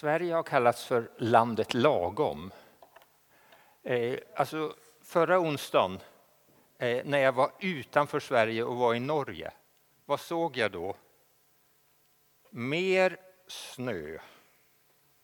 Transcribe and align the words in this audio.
Sverige 0.00 0.34
har 0.34 0.42
kallats 0.42 0.84
för 0.84 1.10
landet 1.16 1.74
lagom. 1.74 2.52
Eh, 3.82 4.18
alltså 4.34 4.74
förra 5.02 5.40
onsdagen 5.40 6.00
eh, 6.78 7.04
när 7.04 7.18
jag 7.18 7.32
var 7.32 7.50
utanför 7.60 8.20
Sverige 8.20 8.64
och 8.64 8.76
var 8.76 8.94
i 8.94 9.00
Norge, 9.00 9.52
vad 10.04 10.20
såg 10.20 10.56
jag 10.56 10.72
då? 10.72 10.96
Mer 12.50 13.16
snö 13.46 14.18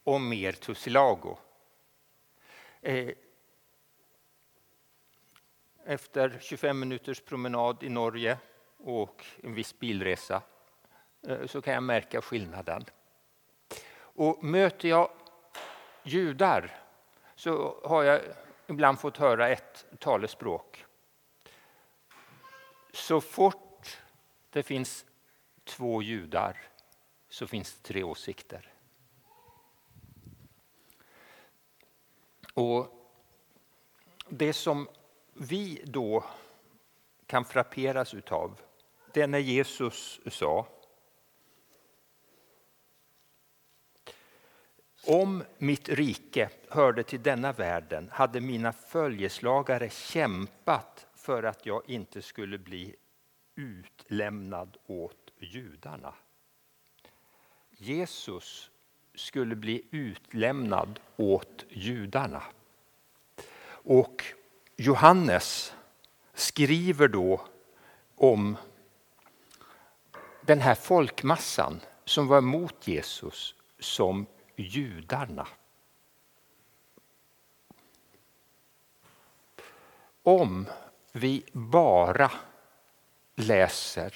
och 0.05 0.21
mer 0.21 0.53
tussilago. 0.53 1.37
Eh, 2.81 3.11
efter 5.85 6.39
25 6.41 6.79
minuters 6.79 7.21
promenad 7.21 7.83
i 7.83 7.89
Norge 7.89 8.39
och 8.77 9.25
en 9.43 9.55
viss 9.55 9.79
bilresa 9.79 10.43
eh, 11.29 11.47
så 11.47 11.63
kan 11.63 11.75
jag 11.75 11.83
märka 11.83 12.23
skillnaden. 12.23 12.85
Och 14.17 14.45
möter 14.45 14.89
jag 14.89 15.11
judar 16.03 16.81
så 17.35 17.81
har 17.85 18.03
jag 18.03 18.21
ibland 18.67 19.01
fått 19.01 19.17
höra 19.17 19.49
ett 19.49 19.87
talespråk. 19.99 20.85
Så 22.93 23.21
fort 23.21 23.99
det 24.51 24.63
finns 24.63 25.05
två 25.65 26.03
judar 26.03 26.63
så 27.29 27.47
finns 27.47 27.75
det 27.75 27.83
tre 27.83 28.03
åsikter. 28.03 28.73
Och 32.55 32.93
Det 34.29 34.53
som 34.53 34.89
vi 35.33 35.83
då 35.85 36.25
kan 37.27 37.45
frapperas 37.45 38.15
utav, 38.15 38.61
det 39.13 39.23
är 39.23 39.27
när 39.27 39.39
Jesus 39.39 40.21
sa 40.27 40.67
Om 45.09 45.45
mitt 45.59 45.89
rike 45.89 46.51
hörde 46.69 47.03
till 47.03 47.23
denna 47.23 47.53
världen 47.53 48.09
hade 48.13 48.41
mina 48.41 48.73
följeslagare 48.73 49.91
kämpat 49.91 51.07
för 51.15 51.43
att 51.43 51.67
jag 51.67 51.83
inte 51.91 52.23
skulle 52.23 52.59
bli 52.59 52.95
utlämnad 53.55 54.77
åt 54.87 55.33
judarna. 55.39 56.15
Jesus 57.71 58.71
skulle 59.15 59.57
bli 59.57 59.83
utlämnad 59.91 61.01
åt 61.17 61.65
judarna. 61.69 62.43
Och 63.69 64.25
Johannes 64.77 65.75
skriver 66.35 67.09
då 67.09 67.47
om 68.15 68.57
den 70.41 70.61
här 70.61 70.75
folkmassan 70.75 71.81
som 72.05 72.27
var 72.27 72.39
emot 72.39 72.89
Jesus 72.89 73.55
som 73.79 74.27
judarna. 74.57 75.49
Om 80.23 80.67
vi 81.13 81.45
bara 81.53 82.33
läser 83.35 84.15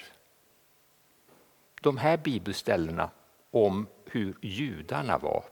de 1.81 1.97
här 1.97 2.17
bibelställena 2.17 3.11
om 3.51 3.87
hur 4.05 4.37
judarna 4.41 5.19
var 5.19 5.45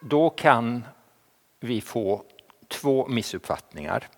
då 0.00 0.30
kan 0.30 0.84
vi 1.60 1.80
få 1.80 2.24
två 2.68 3.06
missuppfattningar. 3.08 4.08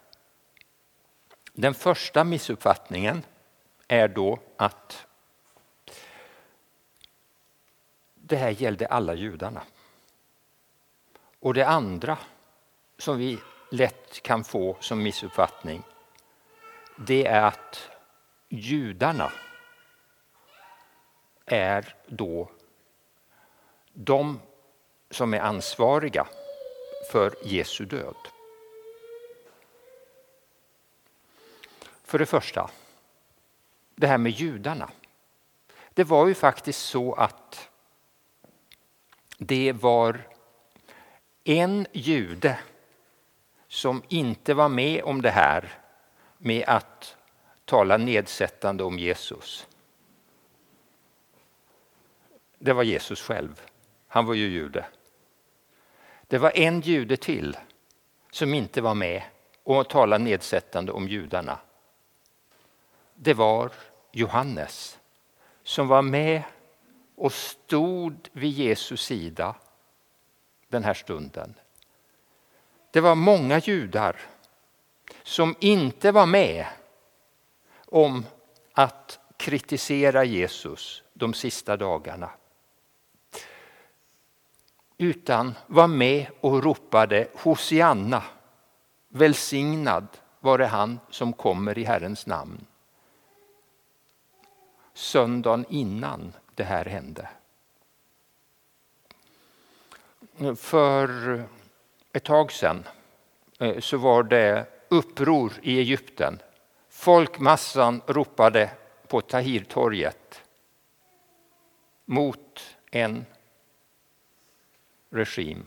Den 1.52 1.74
första 1.74 2.24
missuppfattningen 2.24 3.24
är 3.88 4.08
då 4.08 4.38
att 4.56 5.06
det 8.28 8.36
här 8.36 8.50
gällde 8.50 8.86
alla 8.86 9.14
judarna. 9.14 9.62
Och 11.40 11.54
det 11.54 11.66
andra 11.66 12.18
som 12.98 13.18
vi 13.18 13.38
lätt 13.70 14.22
kan 14.22 14.44
få 14.44 14.76
som 14.80 15.02
missuppfattning 15.02 15.82
det 16.98 17.26
är 17.26 17.42
att 17.42 17.90
judarna 18.48 19.32
är 21.46 21.94
då 22.06 22.50
de 23.92 24.40
som 25.10 25.34
är 25.34 25.40
ansvariga 25.40 26.26
för 27.10 27.34
Jesu 27.42 27.84
död. 27.84 28.16
För 32.04 32.18
det 32.18 32.26
första, 32.26 32.70
det 33.94 34.06
här 34.06 34.18
med 34.18 34.32
judarna. 34.32 34.90
Det 35.94 36.04
var 36.04 36.26
ju 36.26 36.34
faktiskt 36.34 36.86
så 36.86 37.14
att 37.14 37.67
det 39.38 39.72
var 39.72 40.28
en 41.44 41.86
jude 41.92 42.58
som 43.68 44.02
inte 44.08 44.54
var 44.54 44.68
med 44.68 45.02
om 45.02 45.22
det 45.22 45.30
här 45.30 45.72
med 46.38 46.64
att 46.66 47.16
tala 47.64 47.96
nedsättande 47.96 48.84
om 48.84 48.98
Jesus. 48.98 49.66
Det 52.58 52.72
var 52.72 52.82
Jesus 52.82 53.20
själv. 53.22 53.62
Han 54.08 54.26
var 54.26 54.34
ju 54.34 54.48
jude. 54.48 54.86
Det 56.26 56.38
var 56.38 56.58
en 56.58 56.80
jude 56.80 57.16
till 57.16 57.56
som 58.30 58.54
inte 58.54 58.80
var 58.80 58.94
med 58.94 59.22
och 59.62 59.88
talade 59.88 60.24
nedsättande 60.24 60.92
om 60.92 61.08
judarna. 61.08 61.58
Det 63.14 63.34
var 63.34 63.72
Johannes 64.12 64.98
som 65.62 65.88
var 65.88 66.02
med 66.02 66.42
och 67.18 67.32
stod 67.32 68.28
vid 68.32 68.50
Jesus 68.50 69.02
sida 69.02 69.54
den 70.68 70.84
här 70.84 70.94
stunden. 70.94 71.54
Det 72.90 73.00
var 73.00 73.14
många 73.14 73.58
judar 73.58 74.20
som 75.22 75.54
inte 75.60 76.12
var 76.12 76.26
med 76.26 76.66
om 77.86 78.26
att 78.72 79.18
kritisera 79.36 80.24
Jesus 80.24 81.02
de 81.14 81.34
sista 81.34 81.76
dagarna. 81.76 82.30
Utan 84.98 85.54
var 85.66 85.86
med 85.86 86.26
och 86.40 86.62
ropade 86.62 87.28
Hosianna, 87.34 88.22
välsignad 89.08 90.06
vare 90.40 90.64
han 90.64 91.00
som 91.10 91.32
kommer 91.32 91.78
i 91.78 91.84
Herrens 91.84 92.26
namn. 92.26 92.66
Söndagen 94.94 95.66
innan 95.68 96.32
det 96.58 96.64
här 96.64 96.84
hände. 96.84 97.28
För 100.56 101.42
ett 102.12 102.24
tag 102.24 102.52
sedan 102.52 102.84
eh, 103.58 103.80
så 103.80 103.96
var 103.96 104.22
det 104.22 104.66
uppror 104.88 105.52
i 105.62 105.78
Egypten. 105.78 106.38
Folkmassan 106.88 108.02
ropade 108.06 108.70
på 109.08 109.20
Tahirtorget 109.20 110.42
mot 112.04 112.76
en 112.90 113.26
regim. 115.10 115.66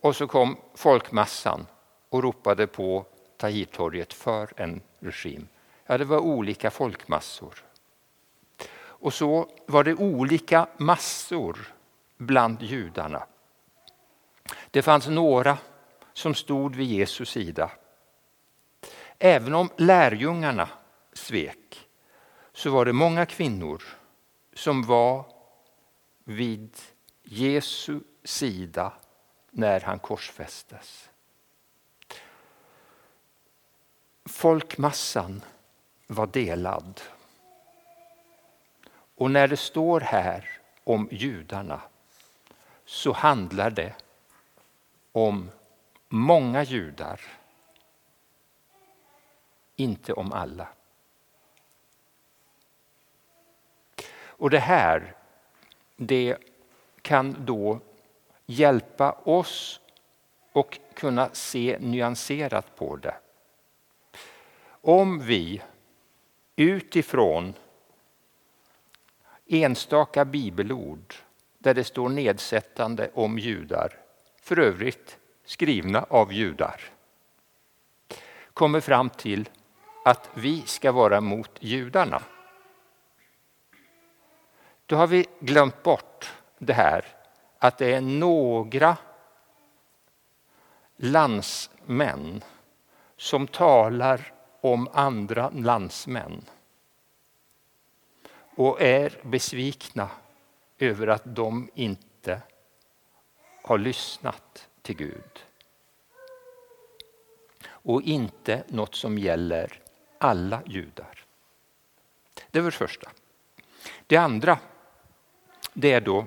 Och 0.00 0.16
så 0.16 0.26
kom 0.26 0.56
folkmassan 0.74 1.66
och 2.08 2.22
ropade 2.22 2.66
på 2.66 3.04
Tahirtorget 3.36 4.12
för 4.12 4.52
en 4.56 4.80
regim. 4.98 5.48
Ja, 5.86 5.98
det 5.98 6.04
var 6.04 6.18
olika 6.18 6.70
folkmassor. 6.70 7.64
Och 9.00 9.14
så 9.14 9.48
var 9.66 9.84
det 9.84 9.94
olika 9.94 10.66
massor 10.76 11.74
bland 12.16 12.62
judarna. 12.62 13.26
Det 14.70 14.82
fanns 14.82 15.08
några 15.08 15.58
som 16.12 16.34
stod 16.34 16.76
vid 16.76 16.86
Jesus 16.86 17.30
sida. 17.30 17.70
Även 19.18 19.54
om 19.54 19.70
lärjungarna 19.76 20.68
svek 21.12 21.88
så 22.52 22.70
var 22.70 22.84
det 22.84 22.92
många 22.92 23.26
kvinnor 23.26 23.82
som 24.54 24.82
var 24.82 25.24
vid 26.24 26.76
Jesu 27.22 28.00
sida 28.24 28.92
när 29.50 29.80
han 29.80 29.98
korsfästes. 29.98 31.10
Folkmassan 34.24 35.44
var 36.06 36.26
delad. 36.26 37.00
Och 39.20 39.30
när 39.30 39.48
det 39.48 39.56
står 39.56 40.00
här 40.00 40.60
om 40.84 41.08
judarna 41.10 41.80
så 42.84 43.12
handlar 43.12 43.70
det 43.70 43.94
om 45.12 45.50
många 46.08 46.62
judar, 46.62 47.20
inte 49.76 50.12
om 50.12 50.32
alla. 50.32 50.68
Och 54.20 54.50
det 54.50 54.58
här, 54.58 55.14
det 55.96 56.36
kan 57.02 57.36
då 57.44 57.80
hjälpa 58.46 59.12
oss 59.12 59.80
och 60.52 60.78
kunna 60.94 61.30
se 61.32 61.78
nyanserat 61.80 62.76
på 62.76 62.96
det. 62.96 63.14
Om 64.70 65.20
vi 65.20 65.62
utifrån 66.56 67.54
enstaka 69.50 70.24
bibelord 70.24 71.14
där 71.58 71.74
det 71.74 71.84
står 71.84 72.08
nedsättande 72.08 73.10
om 73.14 73.38
judar, 73.38 73.98
för 74.42 74.58
övrigt 74.58 75.18
skrivna 75.44 76.02
av 76.08 76.32
judar, 76.32 76.80
kommer 78.54 78.80
fram 78.80 79.10
till 79.10 79.48
att 80.04 80.30
vi 80.34 80.62
ska 80.62 80.92
vara 80.92 81.20
mot 81.20 81.50
judarna. 81.60 82.22
Då 84.86 84.96
har 84.96 85.06
vi 85.06 85.26
glömt 85.40 85.82
bort 85.82 86.32
det 86.58 86.72
här 86.72 87.04
att 87.58 87.78
det 87.78 87.94
är 87.94 88.00
några 88.00 88.96
landsmän 90.96 92.44
som 93.16 93.46
talar 93.46 94.32
om 94.60 94.88
andra 94.92 95.50
landsmän 95.50 96.44
och 98.54 98.82
är 98.82 99.20
besvikna 99.22 100.10
över 100.78 101.06
att 101.06 101.22
de 101.24 101.70
inte 101.74 102.42
har 103.62 103.78
lyssnat 103.78 104.68
till 104.82 104.96
Gud. 104.96 105.44
Och 107.66 108.02
inte 108.02 108.64
något 108.68 108.94
som 108.94 109.18
gäller 109.18 109.82
alla 110.18 110.62
judar. 110.66 111.24
Det 112.50 112.60
var 112.60 112.70
det 112.70 112.76
första. 112.76 113.10
Det 114.06 114.16
andra 114.16 114.58
det 115.72 115.92
är 115.92 116.00
då 116.00 116.26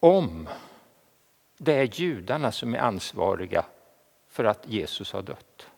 om 0.00 0.48
det 1.56 1.74
är 1.74 2.00
judarna 2.00 2.52
som 2.52 2.74
är 2.74 2.78
ansvariga 2.78 3.64
för 4.28 4.44
att 4.44 4.68
Jesus 4.68 5.12
har 5.12 5.22
dött. 5.22 5.68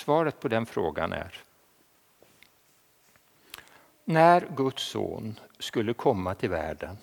Svaret 0.00 0.40
på 0.40 0.48
den 0.48 0.66
frågan 0.66 1.12
är 1.12 1.44
när 4.04 4.48
Guds 4.56 4.82
son 4.82 5.40
skulle 5.58 5.94
komma 5.94 6.34
till 6.34 6.50
världen 6.50 6.98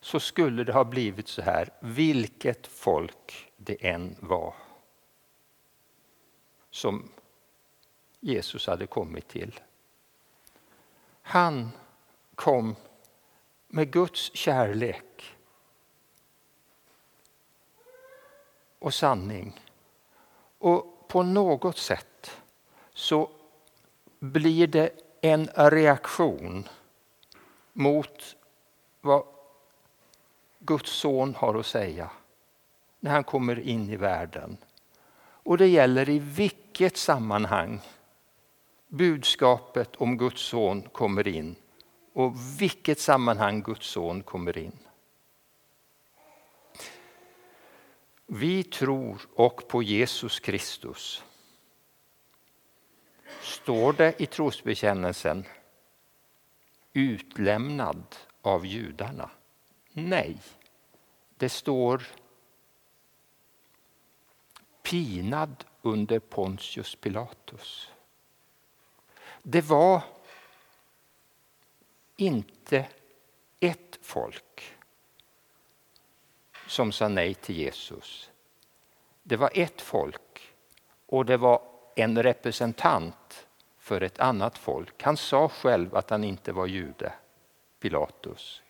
så 0.00 0.20
skulle 0.20 0.64
det 0.64 0.72
ha 0.72 0.84
blivit 0.84 1.28
så 1.28 1.42
här, 1.42 1.70
vilket 1.80 2.66
folk 2.66 3.52
det 3.56 3.88
än 3.88 4.16
var 4.20 4.54
som 6.70 7.08
Jesus 8.20 8.66
hade 8.66 8.86
kommit 8.86 9.28
till. 9.28 9.60
Han 11.22 11.70
kom 12.34 12.76
med 13.68 13.92
Guds 13.92 14.34
kärlek 14.34 15.36
och 18.78 18.94
sanning. 18.94 19.60
Och 20.58 20.97
på 21.08 21.22
något 21.22 21.78
sätt 21.78 22.30
så 22.94 23.30
blir 24.18 24.66
det 24.66 24.90
en 25.20 25.48
reaktion 25.54 26.68
mot 27.72 28.36
vad 29.00 29.22
Guds 30.58 30.90
son 30.90 31.34
har 31.34 31.54
att 31.54 31.66
säga 31.66 32.10
när 33.00 33.10
han 33.10 33.24
kommer 33.24 33.58
in 33.58 33.90
i 33.90 33.96
världen. 33.96 34.56
Och 35.20 35.58
det 35.58 35.66
gäller 35.66 36.08
i 36.08 36.18
vilket 36.18 36.96
sammanhang 36.96 37.80
budskapet 38.88 39.96
om 39.96 40.18
Guds 40.18 40.42
son 40.42 40.82
kommer 40.82 41.28
in 41.28 41.56
och 42.12 42.32
vilket 42.60 43.00
sammanhang 43.00 43.62
Guds 43.62 43.86
son 43.86 44.22
kommer 44.22 44.58
in. 44.58 44.78
Vi 48.30 48.62
tror 48.62 49.20
och 49.34 49.68
på 49.68 49.82
Jesus 49.82 50.40
Kristus. 50.40 51.24
Står 53.40 53.92
det 53.92 54.22
i 54.22 54.26
trosbekännelsen 54.26 55.44
utlämnad 56.92 58.16
av 58.42 58.66
judarna? 58.66 59.30
Nej, 59.92 60.38
det 61.36 61.48
står 61.48 62.02
pinad 64.82 65.64
under 65.82 66.18
Pontius 66.18 66.94
Pilatus. 66.94 67.90
Det 69.42 69.60
var 69.60 70.02
inte 72.16 72.88
ett 73.60 73.98
folk 74.02 74.77
som 76.68 76.92
sa 76.92 77.08
nej 77.08 77.34
till 77.34 77.56
Jesus. 77.56 78.30
Det 79.22 79.36
var 79.36 79.50
ett 79.54 79.80
folk 79.80 80.54
och 81.06 81.24
det 81.24 81.36
var 81.36 81.62
en 81.96 82.22
representant 82.22 83.46
för 83.78 84.00
ett 84.00 84.18
annat 84.18 84.58
folk. 84.58 85.02
Han 85.02 85.16
sa 85.16 85.48
själv 85.48 85.96
att 85.96 86.10
han 86.10 86.24
inte 86.24 86.52
var 86.52 86.66
jude, 86.66 87.12
Pilatus. 87.80 88.62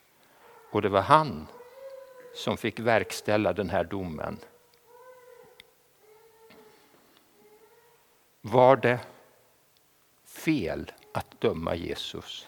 Och 0.71 0.81
det 0.81 0.89
var 0.89 1.01
han 1.01 1.47
som 2.35 2.57
fick 2.57 2.79
verkställa 2.79 3.53
den 3.53 3.69
här 3.69 3.83
domen. 3.83 4.39
Var 8.41 8.75
det 8.75 8.99
fel 10.25 10.91
att 11.13 11.41
döma 11.41 11.75
Jesus? 11.75 12.47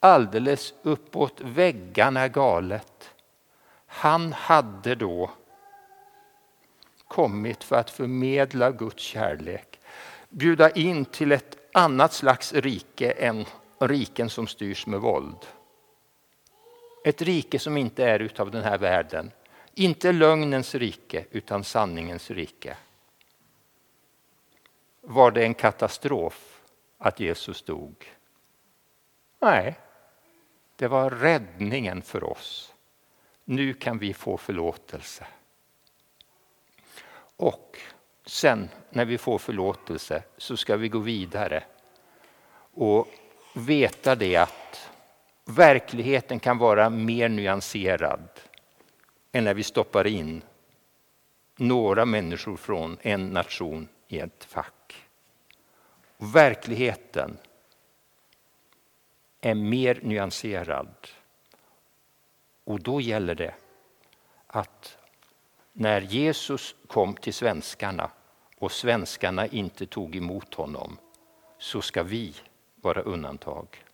Alldeles 0.00 0.74
uppåt 0.82 1.40
väggarna 1.40 2.28
galet. 2.28 3.14
Han 3.86 4.32
hade 4.32 4.94
då 4.94 5.30
kommit 7.08 7.64
för 7.64 7.76
att 7.76 7.90
förmedla 7.90 8.70
Guds 8.70 9.02
kärlek. 9.02 9.80
Bjuda 10.28 10.70
in 10.70 11.04
till 11.04 11.32
ett 11.32 11.56
annat 11.72 12.12
slags 12.12 12.52
rike 12.52 13.10
än 13.10 13.44
riken 13.78 14.30
som 14.30 14.46
styrs 14.46 14.86
med 14.86 15.00
våld. 15.00 15.46
Ett 17.04 17.22
rike 17.22 17.58
som 17.58 17.76
inte 17.76 18.04
är 18.04 18.18
utav 18.18 18.50
den 18.50 18.62
här 18.62 18.78
världen. 18.78 19.30
Inte 19.74 20.12
lögnens 20.12 20.74
rike, 20.74 21.24
utan 21.30 21.64
sanningens 21.64 22.30
rike. 22.30 22.76
Var 25.00 25.30
det 25.30 25.42
en 25.42 25.54
katastrof 25.54 26.62
att 26.98 27.20
Jesus 27.20 27.62
dog? 27.62 28.12
Nej, 29.40 29.78
det 30.78 30.88
var 30.88 31.10
räddningen 31.10 32.02
för 32.02 32.24
oss. 32.24 32.74
Nu 33.44 33.74
kan 33.74 33.98
vi 33.98 34.14
få 34.14 34.36
förlåtelse. 34.36 35.26
Och 37.36 37.78
sen 38.26 38.68
när 38.90 39.04
vi 39.04 39.18
får 39.18 39.38
förlåtelse 39.38 40.22
så 40.36 40.56
ska 40.56 40.76
vi 40.76 40.88
gå 40.88 40.98
vidare 40.98 41.64
och 42.74 43.08
veta 43.54 44.14
det 44.14 44.36
att 44.36 44.90
verkligheten 45.44 46.40
kan 46.40 46.58
vara 46.58 46.90
mer 46.90 47.28
nyanserad 47.28 48.28
än 49.32 49.44
när 49.44 49.54
vi 49.54 49.62
stoppar 49.62 50.06
in 50.06 50.42
några 51.56 52.04
människor 52.04 52.56
från 52.56 52.98
en 53.02 53.28
nation 53.28 53.88
i 54.08 54.18
ett 54.18 54.44
fack. 54.44 55.06
Verkligheten 56.16 57.38
är 59.40 59.54
mer 59.54 60.00
nyanserad. 60.02 61.08
Och 62.64 62.80
då 62.80 63.00
gäller 63.00 63.34
det 63.34 63.54
att 64.46 64.98
när 65.72 66.00
Jesus 66.00 66.74
kom 66.86 67.14
till 67.14 67.34
svenskarna 67.34 68.10
och 68.58 68.72
svenskarna 68.72 69.46
inte 69.46 69.86
tog 69.86 70.16
emot 70.16 70.54
honom 70.54 70.98
så 71.58 71.82
ska 71.82 72.02
vi 72.02 72.34
vara 72.76 73.00
undantag. 73.00 73.84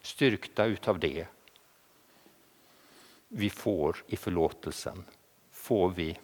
Styrkta 0.00 0.64
utav 0.64 0.98
det 0.98 1.26
vi 3.28 3.50
får 3.50 3.96
i 4.06 4.16
förlåtelsen 4.16 5.04
får 5.50 5.88
vi 5.88 6.18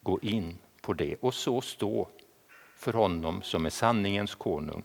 gå 0.00 0.20
in 0.20 0.58
på 0.80 0.92
det 0.92 1.16
och 1.20 1.34
så 1.34 1.60
stå 1.60 2.08
för 2.74 2.92
honom 2.92 3.42
som 3.42 3.66
är 3.66 3.70
sanningens 3.70 4.34
konung 4.34 4.82